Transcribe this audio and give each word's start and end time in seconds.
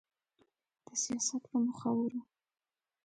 د 0.85 0.87
سياست 1.03 1.41
په 1.51 1.57
مخورو 1.65 2.19